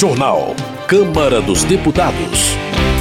[0.00, 0.56] Jornal.
[0.88, 2.56] Câmara dos Deputados.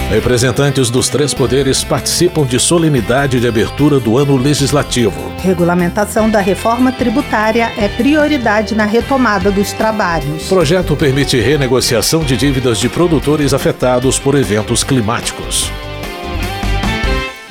[0.10, 5.32] Representantes dos três poderes participam de solenidade de abertura do ano legislativo.
[5.42, 10.50] Regulamentação da reforma tributária é prioridade na retomada dos trabalhos.
[10.50, 15.72] Projeto permite renegociação de dívidas de produtores afetados por eventos climáticos.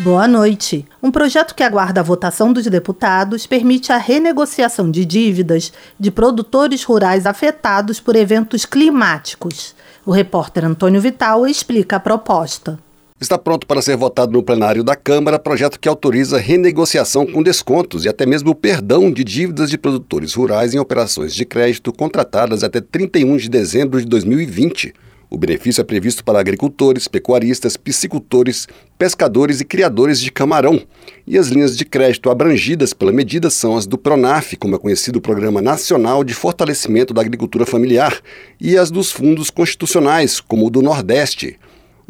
[0.01, 0.87] Boa noite.
[1.03, 6.85] Um projeto que aguarda a votação dos deputados permite a renegociação de dívidas de produtores
[6.85, 9.75] rurais afetados por eventos climáticos.
[10.07, 12.79] O repórter Antônio Vital explica a proposta.
[13.21, 18.05] Está pronto para ser votado no plenário da Câmara projeto que autoriza renegociação com descontos
[18.05, 22.81] e até mesmo perdão de dívidas de produtores rurais em operações de crédito contratadas até
[22.81, 24.95] 31 de dezembro de 2020.
[25.31, 30.81] O benefício é previsto para agricultores, pecuaristas, piscicultores, pescadores e criadores de camarão.
[31.27, 35.17] E as linhas de crédito abrangidas pela medida são as do PRONAF, como é conhecido
[35.17, 38.19] o Programa Nacional de Fortalecimento da Agricultura Familiar,
[38.59, 41.59] e as dos fundos constitucionais, como o do Nordeste.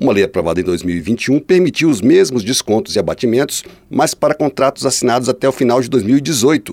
[0.01, 5.29] Uma lei aprovada em 2021 permitiu os mesmos descontos e abatimentos, mas para contratos assinados
[5.29, 6.73] até o final de 2018.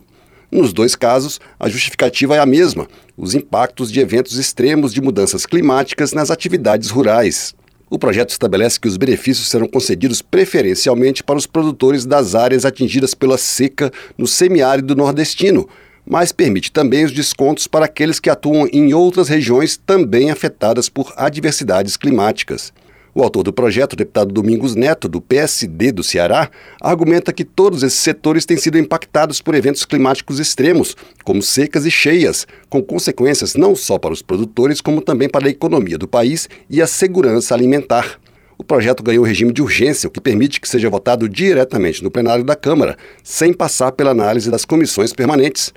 [0.56, 5.46] Nos dois casos, a justificativa é a mesma: os impactos de eventos extremos de mudanças
[5.46, 7.54] climáticas nas atividades rurais.
[7.90, 13.14] O projeto estabelece que os benefícios serão concedidos preferencialmente para os produtores das áreas atingidas
[13.14, 15.68] pela seca no semiárido nordestino,
[16.06, 21.12] mas permite também os descontos para aqueles que atuam em outras regiões também afetadas por
[21.18, 22.72] adversidades climáticas.
[23.18, 27.98] O autor do projeto, deputado Domingos Neto, do PSD do Ceará, argumenta que todos esses
[27.98, 33.74] setores têm sido impactados por eventos climáticos extremos, como secas e cheias, com consequências não
[33.74, 38.20] só para os produtores, como também para a economia do país e a segurança alimentar.
[38.58, 42.44] O projeto ganhou regime de urgência, o que permite que seja votado diretamente no plenário
[42.44, 45.74] da Câmara, sem passar pela análise das comissões permanentes.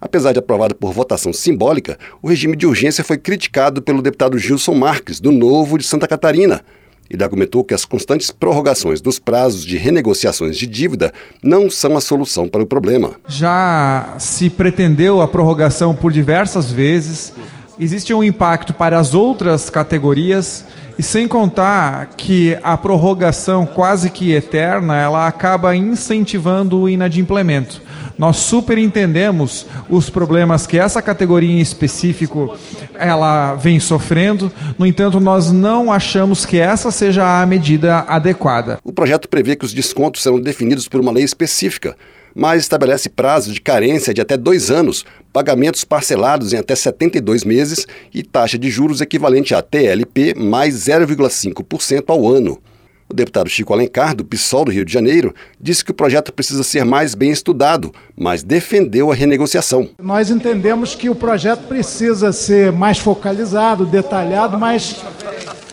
[0.00, 4.74] Apesar de aprovado por votação simbólica, o regime de urgência foi criticado pelo deputado Gilson
[4.74, 6.62] Marques, do Novo de Santa Catarina.
[7.10, 12.00] Ele argumentou que as constantes prorrogações dos prazos de renegociações de dívida não são a
[12.00, 13.12] solução para o problema.
[13.26, 17.32] Já se pretendeu a prorrogação por diversas vezes,
[17.80, 20.64] existe um impacto para as outras categorias
[20.98, 27.80] e sem contar que a prorrogação quase que eterna, ela acaba incentivando o inadimplemento.
[28.18, 32.56] Nós super entendemos os problemas que essa categoria em específico
[32.94, 34.50] ela vem sofrendo.
[34.76, 38.80] No entanto, nós não achamos que essa seja a medida adequada.
[38.82, 41.96] O projeto prevê que os descontos serão definidos por uma lei específica,
[42.38, 47.84] mas estabelece prazos de carência de até dois anos, pagamentos parcelados em até 72 meses
[48.14, 52.62] e taxa de juros equivalente a TLP mais 0,5% ao ano.
[53.10, 56.62] O deputado Chico Alencar, do PSOL do Rio de Janeiro, disse que o projeto precisa
[56.62, 59.88] ser mais bem estudado, mas defendeu a renegociação.
[60.00, 65.02] Nós entendemos que o projeto precisa ser mais focalizado, detalhado, mas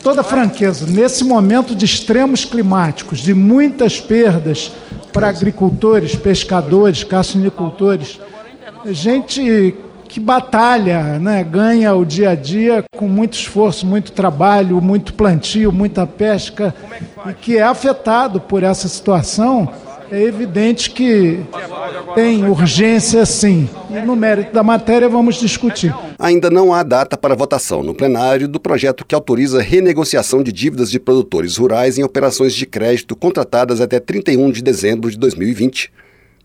[0.06, 4.72] toda franqueza, nesse momento de extremos climáticos, de muitas perdas
[5.12, 8.20] para agricultores, pescadores, caçanicultores,
[8.86, 9.74] gente
[10.08, 11.44] que batalha, né?
[11.44, 16.72] ganha o dia a dia com muito esforço, muito trabalho, muito plantio, muita pesca,
[17.28, 19.68] e que é afetado por essa situação,
[20.12, 21.40] é evidente que
[22.14, 23.70] tem urgência sim.
[23.90, 25.94] E no mérito da matéria vamos discutir.
[26.18, 30.90] Ainda não há data para votação no plenário do projeto que autoriza renegociação de dívidas
[30.90, 35.92] de produtores rurais em operações de crédito contratadas até 31 de dezembro de 2020.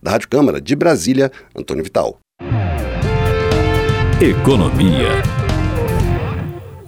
[0.03, 2.19] Da Rádio Câmara de Brasília, Antônio Vital.
[4.21, 5.40] Economia.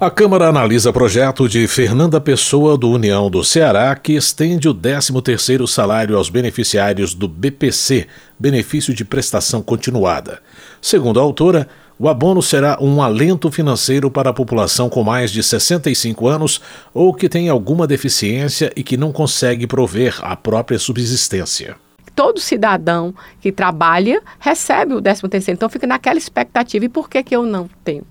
[0.03, 5.65] A Câmara analisa projeto de Fernanda Pessoa do União do Ceará que estende o 13º
[5.69, 10.41] salário aos beneficiários do BPC, benefício de prestação continuada.
[10.81, 11.69] Segundo a autora,
[12.01, 16.61] o abono será um alento financeiro para a população com mais de 65 anos
[16.93, 21.77] ou que tem alguma deficiência e que não consegue prover a própria subsistência
[22.15, 25.57] todo cidadão que trabalha recebe o 13 terceiro.
[25.57, 28.05] Então fica naquela expectativa, e por que, que eu não tenho?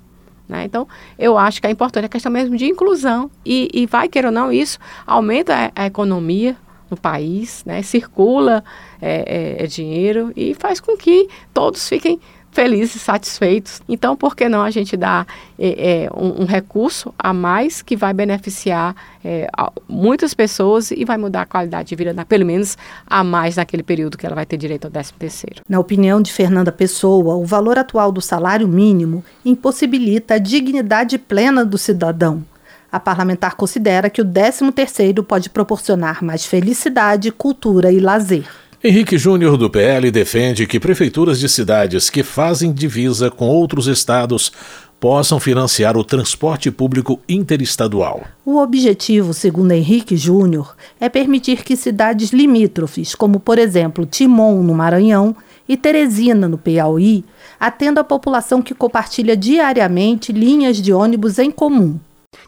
[0.52, 0.66] Né?
[0.66, 0.86] Então,
[1.18, 3.32] eu acho que é importante a questão mesmo de inclusão.
[3.46, 4.78] E, e vai, queira ou não, isso
[5.08, 6.58] aumenta a, a economia
[6.90, 7.82] no país, né?
[7.82, 8.62] circula
[9.02, 12.20] é, é, é dinheiro e faz com que todos fiquem
[12.52, 13.82] felizes, satisfeitos.
[13.88, 15.26] Então, por que não a gente dar
[15.58, 19.48] é, um, um, recurso a mais que vai beneficiar é,
[19.88, 22.78] muitas pessoas e vai mudar a qualidade de vida, pelo menos
[23.08, 25.62] a mais naquele período que ela vai ter direito ao 13 terceiro.
[25.68, 31.64] Na opinião de Fernanda Pessoa, o valor atual do salário mínimo impossibilita a dignidade plena
[31.64, 32.44] do cidadão.
[32.92, 38.46] A parlamentar considera que o 13 terceiro pode proporcionar mais felicidade, cultura e lazer.
[38.84, 44.52] Henrique Júnior, do PL, defende que prefeituras de cidades que fazem divisa com outros estados
[45.00, 48.24] possam financiar o transporte público interestadual.
[48.44, 54.74] O objetivo, segundo Henrique Júnior, é permitir que cidades limítrofes, como por exemplo Timon, no
[54.74, 55.36] Maranhão,
[55.70, 57.24] e Teresina, no Piauí,
[57.60, 62.00] atendam a população que compartilha diariamente linhas de ônibus em comum.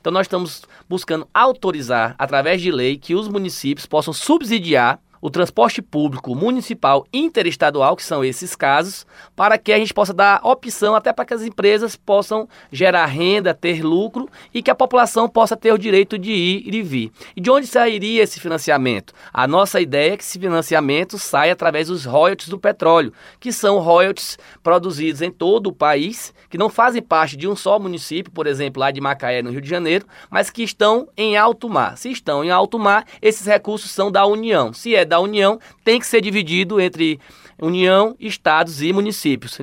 [0.02, 5.82] Então, nós estamos buscando autorizar, através de lei, que os municípios possam subsidiar o transporte
[5.82, 11.14] público municipal interestadual, que são esses casos, para que a gente possa dar opção até
[11.14, 15.72] para que as empresas possam gerar renda, ter lucro e que a população possa ter
[15.72, 17.10] o direito de ir e vir.
[17.38, 19.14] E de onde sairia esse financiamento?
[19.34, 23.80] A nossa ideia é que esse financiamento saia através dos royalties do petróleo, que são
[23.80, 28.46] royalties produzidos em todo o país, que não fazem parte de um só município, por
[28.46, 31.98] exemplo, lá de Macaé, no Rio de Janeiro, mas que estão em alto mar.
[31.98, 34.74] Se estão em alto mar, esses recursos são da União.
[34.74, 37.20] Se é da União tem que ser dividido entre
[37.62, 39.62] União, estados e municípios.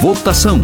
[0.00, 0.62] Votação.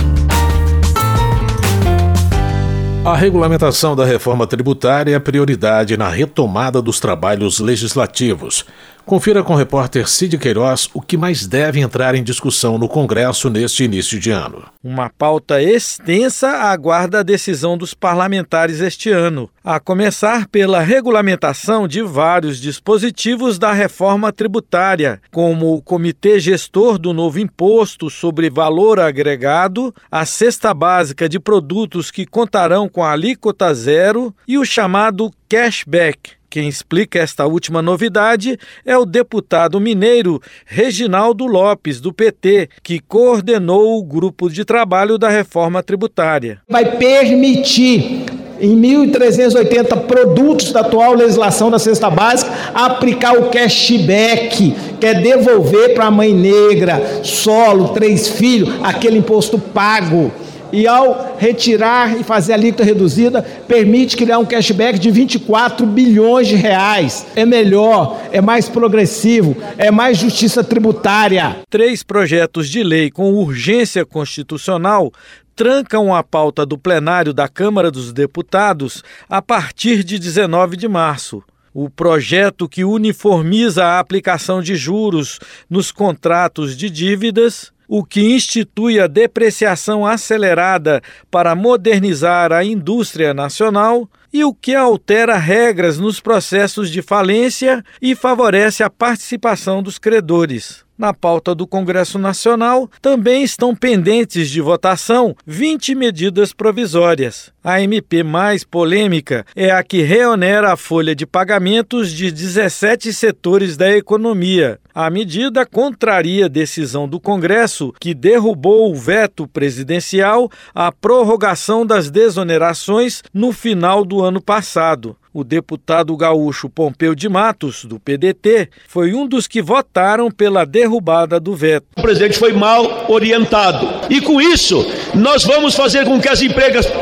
[3.05, 8.65] A regulamentação da reforma tributária é prioridade na retomada dos trabalhos legislativos.
[9.11, 13.51] Confira com o repórter Cid Queiroz o que mais deve entrar em discussão no Congresso
[13.51, 14.63] neste início de ano.
[14.85, 22.03] Uma pauta extensa aguarda a decisão dos parlamentares este ano, a começar pela regulamentação de
[22.03, 29.93] vários dispositivos da reforma tributária, como o Comitê Gestor do Novo Imposto sobre Valor Agregado,
[30.09, 36.39] a cesta básica de produtos que contarão com a alíquota zero e o chamado cashback
[36.51, 43.99] quem explica esta última novidade é o deputado mineiro Reginaldo Lopes, do PT, que coordenou
[43.99, 46.61] o grupo de trabalho da reforma tributária.
[46.69, 48.25] Vai permitir
[48.61, 55.95] em 1.380 produtos da atual legislação da cesta básica, aplicar o cashback, que é devolver
[55.95, 60.33] para a mãe negra, solo, três filhos, aquele imposto pago
[60.73, 66.49] e ao retirar e fazer a alíquota reduzida, permite criar um cashback de 24 bilhões
[66.49, 67.27] de reais.
[67.35, 71.59] É melhor, é mais progressivo, é mais justiça tributária.
[71.69, 75.13] Três projetos de lei com urgência constitucional
[75.55, 81.43] trancam a pauta do plenário da Câmara dos Deputados a partir de 19 de março.
[81.73, 85.39] O projeto que uniformiza a aplicação de juros
[85.69, 94.09] nos contratos de dívidas o que institui a depreciação acelerada para modernizar a indústria nacional
[94.33, 100.85] e o que altera regras nos processos de falência e favorece a participação dos credores.
[101.01, 107.51] Na pauta do Congresso Nacional também estão pendentes de votação 20 medidas provisórias.
[107.65, 113.77] A MP mais polêmica é a que reonera a folha de pagamentos de 17 setores
[113.77, 114.79] da economia.
[114.95, 122.11] A medida contraria a decisão do Congresso que derrubou o veto presidencial à prorrogação das
[122.11, 125.17] desonerações no final do ano passado.
[125.33, 131.39] O deputado gaúcho Pompeu de Matos, do PDT, foi um dos que votaram pela derrubada
[131.39, 131.87] do veto.
[131.97, 133.89] O presidente foi mal orientado.
[134.11, 134.85] E com isso,
[135.15, 136.41] nós vamos fazer com que as,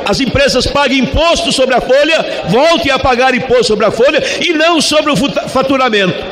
[0.04, 4.52] as empresas paguem imposto sobre a folha, voltem a pagar imposto sobre a folha e
[4.52, 5.16] não sobre o
[5.48, 6.22] faturamento.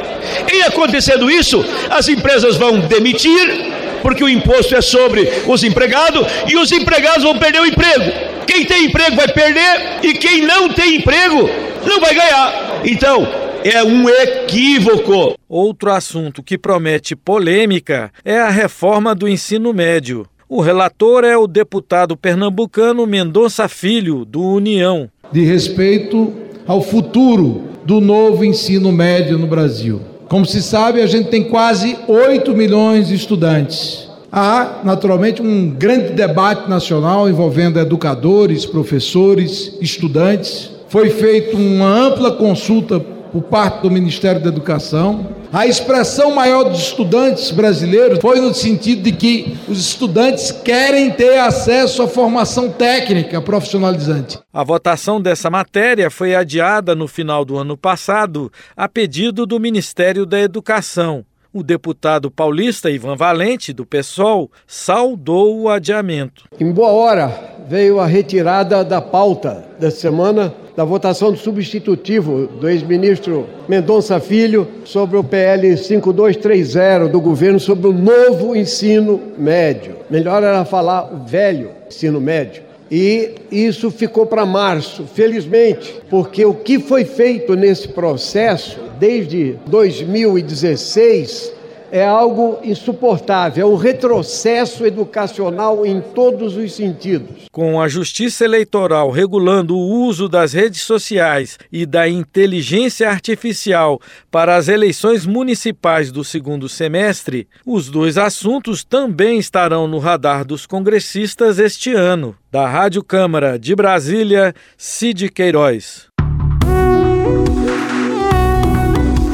[0.53, 3.73] Em acontecendo isso, as empresas vão demitir,
[4.03, 8.13] porque o imposto é sobre os empregados, e os empregados vão perder o emprego.
[8.47, 11.49] Quem tem emprego vai perder, e quem não tem emprego
[11.87, 12.83] não vai ganhar.
[12.85, 13.27] Então,
[13.65, 15.35] é um equívoco.
[15.49, 20.27] Outro assunto que promete polêmica é a reforma do ensino médio.
[20.49, 25.09] O relator é o deputado pernambucano Mendonça Filho, do União.
[25.33, 26.33] De respeito
[26.67, 30.01] ao futuro do novo ensino médio no Brasil.
[30.29, 34.09] Como se sabe, a gente tem quase 8 milhões de estudantes.
[34.31, 43.01] Há, naturalmente, um grande debate nacional envolvendo educadores, professores, estudantes foi feita uma ampla consulta
[43.37, 45.29] por parte do Ministério da Educação.
[45.53, 51.39] A expressão maior dos estudantes brasileiros foi no sentido de que os estudantes querem ter
[51.39, 54.39] acesso à formação técnica profissionalizante.
[54.53, 60.25] A votação dessa matéria foi adiada no final do ano passado a pedido do Ministério
[60.25, 61.25] da Educação.
[61.53, 66.45] O deputado paulista Ivan Valente, do PSOL, saudou o adiamento.
[66.61, 72.69] Em boa hora veio a retirada da pauta da semana da votação do substitutivo do
[72.69, 79.97] ex-ministro Mendonça Filho sobre o PL 5230 do governo sobre o novo ensino médio.
[80.11, 82.63] Melhor era falar o velho ensino médio.
[82.91, 91.56] E isso ficou para março, felizmente, porque o que foi feito nesse processo desde 2016
[91.91, 97.47] é algo insuportável, é um retrocesso educacional em todos os sentidos.
[97.51, 104.01] Com a Justiça Eleitoral regulando o uso das redes sociais e da inteligência artificial
[104.31, 110.67] para as eleições municipais do segundo semestre, os dois assuntos também estarão no radar dos
[110.67, 112.35] congressistas este ano.
[112.51, 116.07] Da Rádio Câmara de Brasília, Cid Queiroz.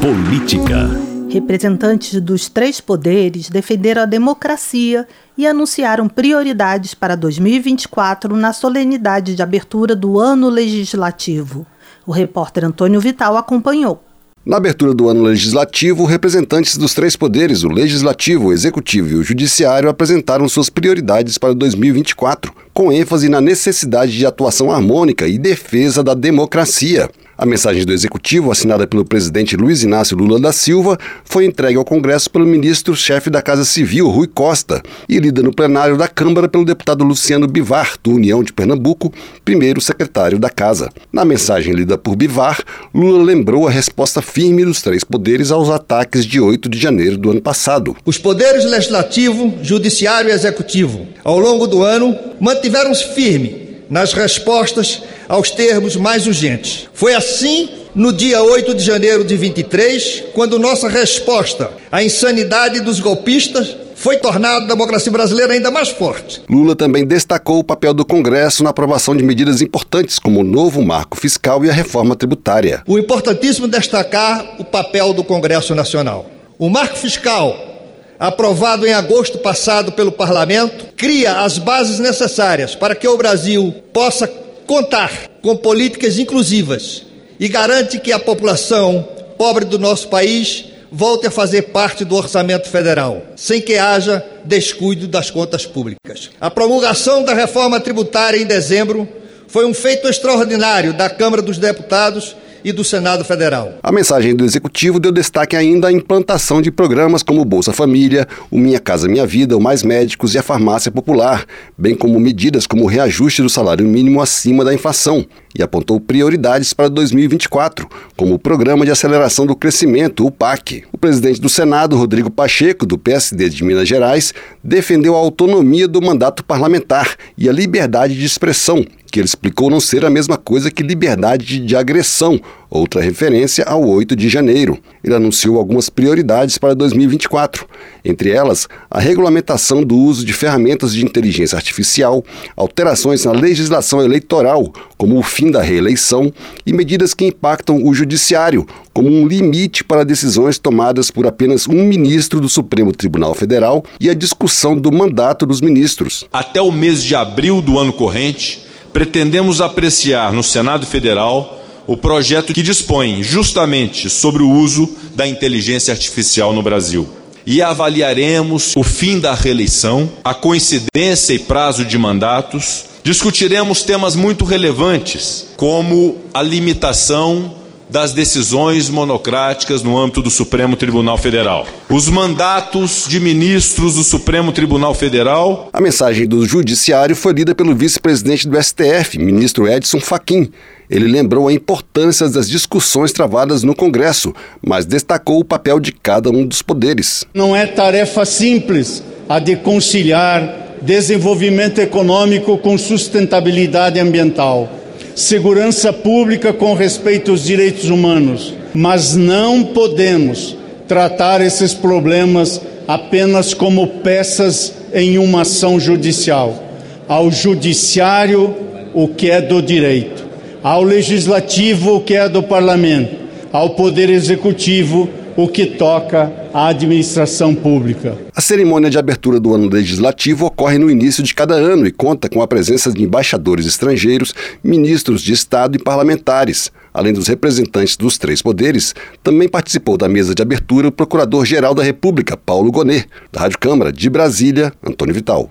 [0.00, 1.11] Política.
[1.32, 9.42] Representantes dos três poderes defenderam a democracia e anunciaram prioridades para 2024 na solenidade de
[9.42, 11.66] abertura do ano legislativo.
[12.06, 14.04] O repórter Antônio Vital acompanhou.
[14.44, 19.22] Na abertura do ano legislativo, representantes dos três poderes, o Legislativo, o Executivo e o
[19.22, 26.02] Judiciário, apresentaram suas prioridades para 2024, com ênfase na necessidade de atuação harmônica e defesa
[26.02, 27.08] da democracia.
[27.42, 31.84] A mensagem do executivo, assinada pelo presidente Luiz Inácio Lula da Silva, foi entregue ao
[31.84, 36.64] Congresso pelo ministro-chefe da Casa Civil, Rui Costa, e lida no plenário da Câmara pelo
[36.64, 39.12] deputado Luciano Bivar, do União de Pernambuco,
[39.44, 40.88] primeiro secretário da Casa.
[41.12, 42.62] Na mensagem lida por Bivar,
[42.94, 47.32] Lula lembrou a resposta firme dos três poderes aos ataques de 8 de janeiro do
[47.32, 47.96] ano passado.
[48.06, 55.50] Os poderes legislativo, judiciário e executivo, ao longo do ano, mantiveram-se firmes nas respostas aos
[55.50, 56.90] termos mais urgentes.
[56.92, 63.00] Foi assim no dia 8 de janeiro de 23, quando nossa resposta à insanidade dos
[63.00, 66.42] golpistas foi tornada a democracia brasileira ainda mais forte.
[66.50, 70.82] Lula também destacou o papel do Congresso na aprovação de medidas importantes como o novo
[70.82, 72.82] marco fiscal e a reforma tributária.
[72.86, 76.28] O importantíssimo destacar o papel do Congresso Nacional.
[76.58, 77.70] O marco fiscal
[78.18, 84.28] aprovado em agosto passado pelo Parlamento, cria as bases necessárias para que o Brasil possa
[84.66, 87.04] contar com políticas inclusivas
[87.38, 92.68] e garante que a população pobre do nosso país volte a fazer parte do orçamento
[92.68, 96.30] federal, sem que haja descuido das contas públicas.
[96.40, 99.08] A promulgação da reforma tributária em dezembro
[99.48, 103.74] foi um feito extraordinário da Câmara dos Deputados e do Senado Federal.
[103.82, 108.58] A mensagem do Executivo deu destaque ainda à implantação de programas como Bolsa Família, o
[108.58, 111.44] Minha Casa Minha Vida, o Mais Médicos e a Farmácia Popular,
[111.76, 115.26] bem como medidas como o reajuste do salário mínimo acima da inflação,
[115.58, 120.84] e apontou prioridades para 2024, como o Programa de Aceleração do Crescimento, o PAC.
[120.92, 124.32] O presidente do Senado, Rodrigo Pacheco, do PSD de Minas Gerais,
[124.62, 129.78] defendeu a autonomia do mandato parlamentar e a liberdade de expressão, que ele explicou não
[129.78, 132.40] ser a mesma coisa que liberdade de agressão,
[132.70, 134.78] outra referência ao 8 de janeiro.
[135.04, 137.66] Ele anunciou algumas prioridades para 2024,
[138.02, 142.24] entre elas a regulamentação do uso de ferramentas de inteligência artificial,
[142.56, 146.32] alterações na legislação eleitoral, como o da reeleição,
[146.64, 151.84] e medidas que impactam o judiciário, como um limite para decisões tomadas por apenas um
[151.84, 156.24] ministro do Supremo Tribunal Federal e a discussão do mandato dos ministros.
[156.32, 162.52] Até o mês de abril do ano corrente, pretendemos apreciar no Senado Federal o projeto
[162.52, 167.08] que dispõe justamente sobre o uso da inteligência artificial no Brasil.
[167.44, 172.84] E avaliaremos o fim da reeleição, a coincidência e prazo de mandatos.
[173.04, 177.52] Discutiremos temas muito relevantes, como a limitação
[177.90, 181.66] das decisões monocráticas no âmbito do Supremo Tribunal Federal.
[181.90, 185.68] Os mandatos de ministros do Supremo Tribunal Federal.
[185.72, 190.50] A mensagem do Judiciário foi lida pelo vice-presidente do STF, ministro Edson Fachin.
[190.88, 194.32] Ele lembrou a importância das discussões travadas no Congresso,
[194.64, 197.26] mas destacou o papel de cada um dos poderes.
[197.34, 204.68] Não é tarefa simples a de conciliar desenvolvimento econômico com sustentabilidade ambiental
[205.14, 210.56] segurança pública com respeito aos direitos humanos, mas não podemos
[210.88, 216.62] tratar esses problemas apenas como peças em uma ação judicial.
[217.06, 218.54] Ao judiciário,
[218.94, 220.26] o que é do direito,
[220.62, 223.16] ao legislativo, o que é do parlamento,
[223.52, 228.16] ao poder executivo, o que toca à administração pública.
[228.34, 232.28] A cerimônia de abertura do ano legislativo ocorre no início de cada ano e conta
[232.28, 236.70] com a presença de embaixadores estrangeiros, ministros de Estado e parlamentares.
[236.92, 241.82] Além dos representantes dos três poderes, também participou da mesa de abertura o Procurador-Geral da
[241.82, 245.48] República, Paulo Gonet, da Rádio Câmara de Brasília, Antônio Vital.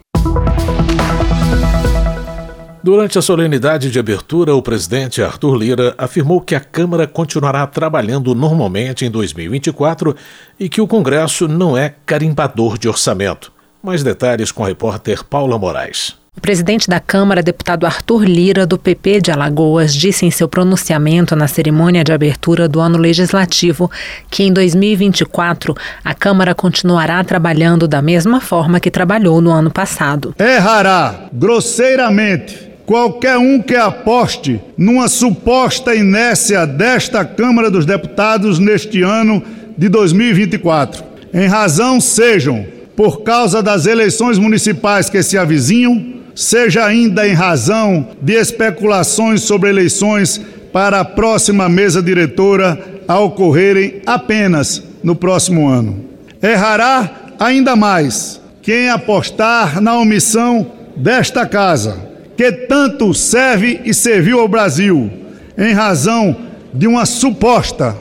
[2.83, 8.33] Durante a solenidade de abertura, o presidente Arthur Lira afirmou que a Câmara continuará trabalhando
[8.33, 10.15] normalmente em 2024
[10.59, 13.51] e que o Congresso não é carimbador de orçamento.
[13.83, 16.19] Mais detalhes com a repórter Paula Moraes.
[16.35, 21.35] O presidente da Câmara, deputado Arthur Lira, do PP de Alagoas, disse em seu pronunciamento
[21.35, 23.91] na cerimônia de abertura do ano legislativo
[24.29, 30.33] que em 2024 a Câmara continuará trabalhando da mesma forma que trabalhou no ano passado.
[30.39, 39.41] Errará grosseiramente qualquer um que aposte numa suposta inércia desta Câmara dos Deputados neste ano
[39.77, 41.01] de 2024,
[41.33, 48.10] em razão sejam por causa das eleições municipais que se avizinham, seja ainda em razão
[48.21, 50.41] de especulações sobre eleições
[50.74, 56.03] para a próxima mesa diretora a ocorrerem apenas no próximo ano.
[56.43, 62.11] Errará ainda mais quem apostar na omissão desta casa
[62.41, 65.12] que tanto serve e serviu ao Brasil,
[65.55, 66.36] em razão
[66.74, 67.95] de uma suposta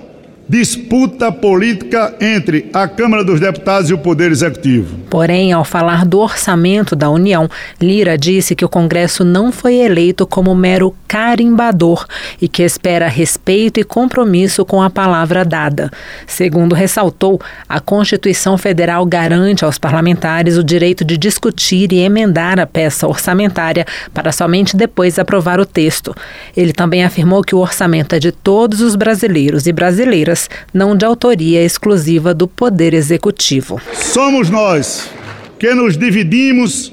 [0.50, 4.98] disputa política entre a Câmara dos Deputados e o Poder Executivo.
[5.08, 7.48] Porém, ao falar do orçamento da União,
[7.80, 12.04] Lira disse que o Congresso não foi eleito como mero carimbador
[12.42, 15.88] e que espera respeito e compromisso com a palavra dada.
[16.26, 22.66] Segundo ressaltou, a Constituição Federal garante aos parlamentares o direito de discutir e emendar a
[22.66, 26.12] peça orçamentária para somente depois aprovar o texto.
[26.56, 30.39] Ele também afirmou que o orçamento é de todos os brasileiros e brasileiras
[30.72, 33.80] não de autoria exclusiva do Poder Executivo.
[33.94, 35.10] Somos nós
[35.58, 36.92] que nos dividimos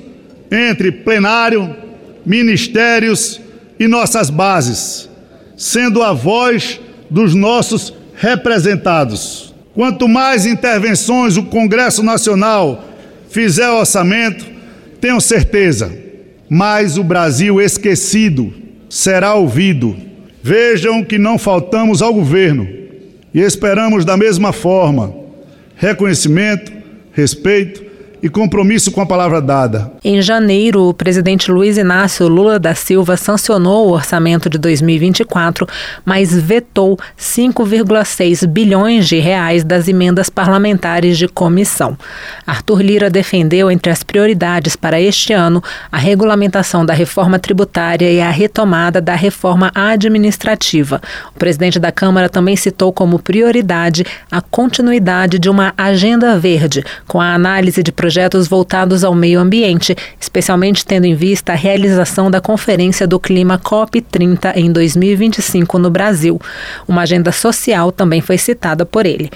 [0.52, 1.76] entre plenário,
[2.26, 3.40] ministérios
[3.80, 5.10] e nossas bases,
[5.56, 9.54] sendo a voz dos nossos representados.
[9.74, 12.84] Quanto mais intervenções o Congresso Nacional
[13.30, 14.46] fizer ao orçamento,
[15.00, 15.96] tenho certeza,
[16.50, 18.54] mais o Brasil esquecido
[18.90, 19.96] será ouvido.
[20.42, 22.68] Vejam que não faltamos ao governo
[23.38, 25.14] e esperamos da mesma forma
[25.76, 26.72] reconhecimento,
[27.12, 27.86] respeito
[28.22, 29.92] e compromisso com a palavra dada.
[30.04, 35.68] Em janeiro, o presidente Luiz Inácio Lula da Silva sancionou o orçamento de 2024,
[36.04, 41.98] mas vetou 5,6 bilhões de reais das emendas parlamentares de comissão.
[42.46, 48.20] Arthur Lira defendeu entre as prioridades para este ano a regulamentação da reforma tributária e
[48.20, 51.02] a retomada da reforma administrativa.
[51.36, 57.22] O presidente da Câmara também citou como prioridade a continuidade de uma agenda verde, com
[57.22, 58.17] a análise de projetos
[58.48, 64.54] voltados ao meio ambiente, especialmente tendo em vista a realização da Conferência do Clima COP30
[64.56, 66.40] em 2025 no Brasil.
[66.88, 69.30] Uma agenda social também foi citada por ele.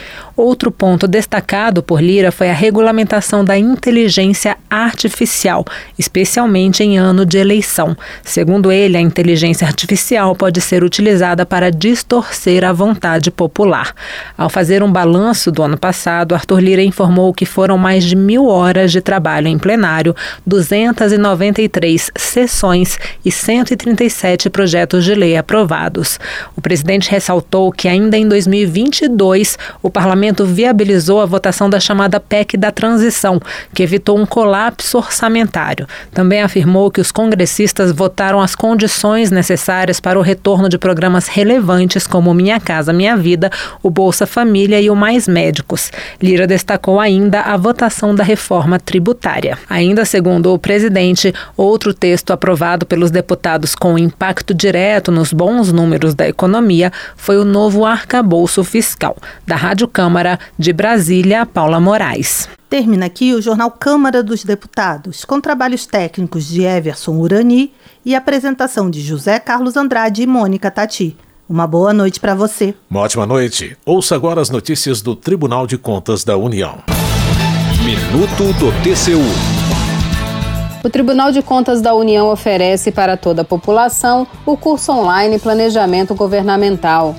[0.44, 5.64] Outro ponto destacado por Lira foi a regulamentação da inteligência artificial,
[6.00, 7.96] especialmente em ano de eleição.
[8.24, 13.94] Segundo ele, a inteligência artificial pode ser utilizada para distorcer a vontade popular.
[14.36, 18.48] Ao fazer um balanço do ano passado, Arthur Lira informou que foram mais de mil
[18.48, 20.16] horas de trabalho em plenário,
[20.48, 26.20] 293 sessões e 137 projetos de lei aprovados.
[26.58, 32.58] O presidente ressaltou que ainda em 2022 o parlamento viabilizou a votação da chamada PEC
[32.58, 33.40] da transição,
[33.74, 35.88] que evitou um colapso orçamentário.
[36.14, 42.08] Também afirmou que os congressistas votaram as condições necessárias para o retorno de programas relevantes
[42.08, 43.50] como Minha Casa Minha Vida,
[43.84, 45.92] o Bolsa Família e o Mais Médicos.
[46.22, 49.58] Lira destacou ainda a votação da reforma tributária.
[49.70, 56.14] Ainda segundo o presidente, outro texto aprovado pelos deputados com impacto direto nos bons números
[56.14, 59.16] da economia foi o novo arcabouço fiscal.
[59.46, 62.50] Da Rádio Câmara de Brasília, Paula Moraes.
[62.70, 67.72] Termina aqui o jornal Câmara dos Deputados, com trabalhos técnicos de Everson Urani
[68.04, 71.16] e apresentação de José Carlos Andrade e Mônica Tati.
[71.48, 72.76] Uma boa noite para você.
[72.90, 73.78] Uma ótima noite.
[73.86, 76.80] Ouça agora as notícias do Tribunal de Contas da União.
[77.86, 79.24] Minuto do TCU.
[80.84, 86.14] O Tribunal de Contas da União oferece para toda a população o curso online Planejamento
[86.14, 87.16] Governamental.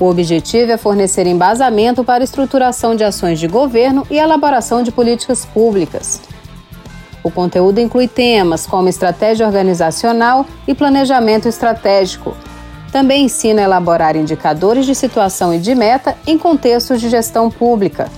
[0.00, 5.44] O objetivo é fornecer embasamento para estruturação de ações de governo e elaboração de políticas
[5.44, 6.20] públicas.
[7.22, 12.34] O conteúdo inclui temas como estratégia organizacional e planejamento estratégico.
[12.90, 18.10] Também ensina a elaborar indicadores de situação e de meta em contextos de gestão pública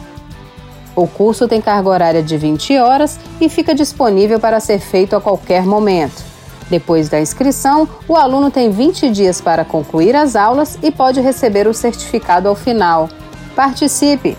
[0.95, 5.21] o curso tem carga horária de 20 horas e fica disponível para ser feito a
[5.21, 6.32] qualquer momento.
[6.73, 11.67] Depois da inscrição, o aluno tem 20 dias para concluir as aulas e pode receber
[11.67, 13.11] o certificado ao final.
[13.55, 14.39] Participe!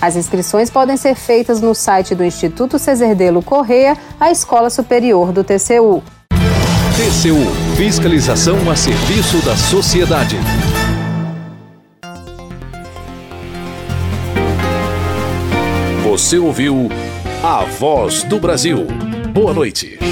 [0.00, 5.44] As inscrições podem ser feitas no site do Instituto Ceserdelo Correia, a Escola Superior do
[5.44, 6.02] TCU.
[6.96, 7.44] TCU
[7.76, 10.38] Fiscalização a serviço da sociedade.
[16.02, 16.88] Você ouviu
[17.44, 18.86] A Voz do Brasil.
[19.34, 20.11] Boa noite.